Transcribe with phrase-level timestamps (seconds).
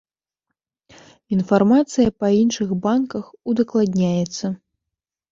[1.35, 4.45] Інфармацыя па іншых банках удакладняецца.